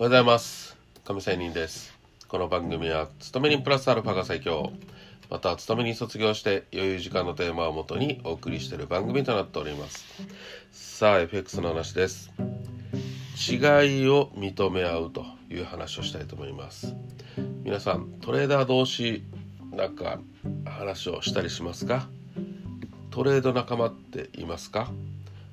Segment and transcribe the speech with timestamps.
[0.00, 0.76] おはようございます。
[1.04, 1.92] 亀仙人です。
[2.28, 4.70] この番組は勤め人プラスアルファが最強。
[5.28, 10.06] また勤めに卒業して余裕時間のテーマをもとにお送りしている番組となっております。
[10.70, 12.30] さあ FX の話です。
[13.50, 16.94] 違いを認め合うという話をしたいと思います。
[17.64, 19.24] 皆さんトレーダー同士
[19.72, 20.20] なんか
[20.64, 22.08] 話をしたりしますか？
[23.10, 24.92] トレード仲間っていますか？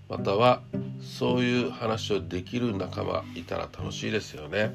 [0.08, 0.62] または
[1.02, 4.74] そういう話をできる仲間いたら楽しいですよね。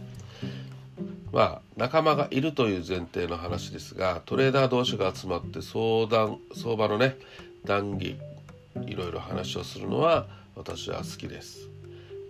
[1.32, 7.16] まあ仲間がいるという前提の話ですがトレーダー同士が集まって相談相場のね
[7.64, 8.16] 談義
[8.86, 11.68] いろいろ話をするのは私は好きです。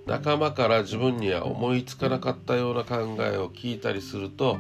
[0.07, 4.59] 仲間から自分には思いつかなかったような考えを聞いたりすると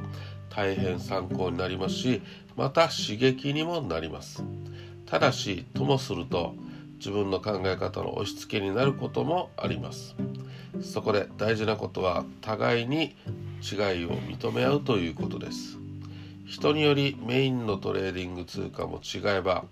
[0.51, 2.23] 大変参考になりますし
[2.56, 4.45] また刺激にもなります
[5.06, 6.55] ただしともすると
[7.00, 10.14] 自分の考え方の押し付けになることもあります。
[10.83, 13.16] そこで大事なことは互いに
[13.62, 15.78] 違いを認め合うということです。
[16.47, 19.64] 人によりメインのトレーディング通貨も違えば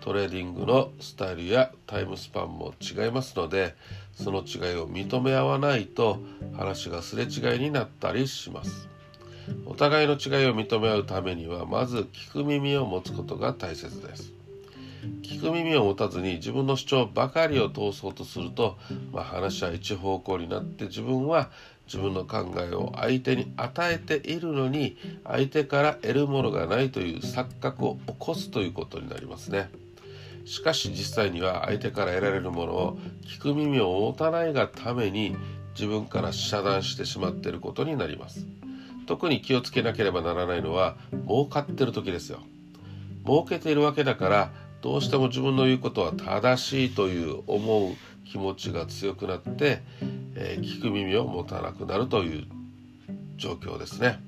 [0.00, 3.76] トレーディングのスタイルやタイムスパンも違いますので
[4.14, 6.18] その違いを認め合わないと
[6.56, 8.88] 話がすれ違いになったりします。
[9.66, 14.41] お互いの違いを認め合うためにはまず聞く耳を持つことが大切です。
[15.22, 18.78] 聞く耳を持たずに自分の主張ばかりを通そうとすると、
[19.12, 21.50] まあ、話は一方向になって自分は
[21.86, 29.70] 自分の考えを相手に与えているのに相手から得るものがないという錯覚を起こすということになりますね。
[30.44, 35.36] しかし実際には相手から得られるものを聞く耳を持たないがために
[35.74, 38.46] 自分から遮断してしまっていることになります。
[39.06, 42.40] 特に気をつけなければならないのは儲かってる時ですよ。
[43.24, 44.50] 儲けているわけだから
[44.82, 47.94] どうしても自分の言うことは正しいという思う
[48.28, 49.80] 気持ちが強くなって、
[50.34, 52.46] えー、聞く耳を持たなくなるという
[53.36, 54.18] 状況ですね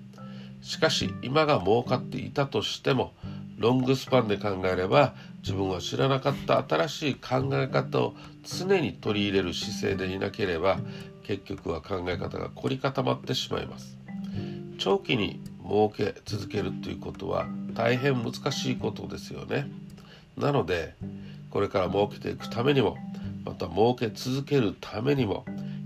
[0.63, 3.13] しかし今が儲かっていたとしても
[3.59, 8.15] ロングスパンで考えれば自分は知らなかった新しい考え方を
[8.45, 10.79] 常に取り入れる姿勢でいなければ
[11.25, 13.99] 結局は考え方が凝り固まってしまいます
[14.79, 19.67] 長期に儲け続けるということは大変難しいことですよね。
[20.37, 20.95] なので
[21.51, 22.97] これから儲けていくためにも
[23.45, 25.45] また儲け続けるためにも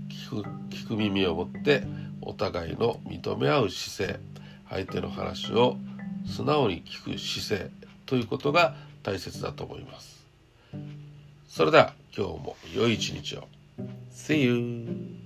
[0.09, 1.83] 聞く聞く耳を持って
[2.21, 4.19] お互いの認め合う姿勢
[4.69, 5.77] 相手の話を
[6.25, 7.71] 素直に聞く姿勢
[8.05, 10.25] ということが大切だと思います
[11.47, 13.47] それでは今日も良い一日を
[14.11, 15.18] See you!